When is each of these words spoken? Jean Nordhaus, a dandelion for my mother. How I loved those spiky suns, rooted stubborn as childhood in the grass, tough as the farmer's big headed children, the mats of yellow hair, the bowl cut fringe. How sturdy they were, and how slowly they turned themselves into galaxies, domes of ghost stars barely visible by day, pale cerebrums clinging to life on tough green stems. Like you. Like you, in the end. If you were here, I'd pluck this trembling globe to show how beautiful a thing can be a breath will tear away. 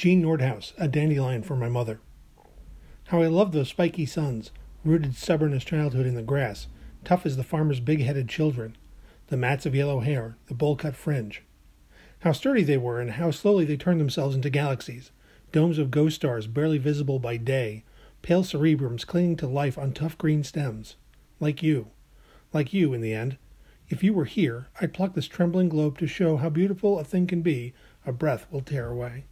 Jean 0.00 0.22
Nordhaus, 0.22 0.72
a 0.78 0.88
dandelion 0.88 1.42
for 1.42 1.56
my 1.56 1.68
mother. 1.68 2.00
How 3.08 3.20
I 3.20 3.26
loved 3.26 3.52
those 3.52 3.68
spiky 3.68 4.06
suns, 4.06 4.50
rooted 4.82 5.14
stubborn 5.14 5.52
as 5.52 5.62
childhood 5.62 6.06
in 6.06 6.14
the 6.14 6.22
grass, 6.22 6.68
tough 7.04 7.26
as 7.26 7.36
the 7.36 7.44
farmer's 7.44 7.80
big 7.80 8.00
headed 8.00 8.26
children, 8.26 8.78
the 9.26 9.36
mats 9.36 9.66
of 9.66 9.74
yellow 9.74 10.00
hair, 10.00 10.38
the 10.46 10.54
bowl 10.54 10.74
cut 10.74 10.96
fringe. 10.96 11.42
How 12.20 12.32
sturdy 12.32 12.62
they 12.62 12.78
were, 12.78 12.98
and 12.98 13.10
how 13.10 13.30
slowly 13.30 13.66
they 13.66 13.76
turned 13.76 14.00
themselves 14.00 14.34
into 14.34 14.48
galaxies, 14.48 15.10
domes 15.52 15.76
of 15.76 15.90
ghost 15.90 16.16
stars 16.16 16.46
barely 16.46 16.78
visible 16.78 17.18
by 17.18 17.36
day, 17.36 17.84
pale 18.22 18.42
cerebrums 18.42 19.06
clinging 19.06 19.36
to 19.36 19.46
life 19.46 19.76
on 19.76 19.92
tough 19.92 20.16
green 20.16 20.42
stems. 20.42 20.96
Like 21.40 21.62
you. 21.62 21.88
Like 22.54 22.72
you, 22.72 22.94
in 22.94 23.02
the 23.02 23.12
end. 23.12 23.36
If 23.90 24.02
you 24.02 24.14
were 24.14 24.24
here, 24.24 24.68
I'd 24.80 24.94
pluck 24.94 25.12
this 25.12 25.28
trembling 25.28 25.68
globe 25.68 25.98
to 25.98 26.06
show 26.06 26.38
how 26.38 26.48
beautiful 26.48 26.98
a 26.98 27.04
thing 27.04 27.26
can 27.26 27.42
be 27.42 27.74
a 28.06 28.14
breath 28.14 28.46
will 28.50 28.62
tear 28.62 28.88
away. 28.88 29.26